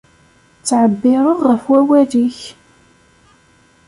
[0.59, 2.39] Ttɛebbiṛeɣ ɣef wawal-ik.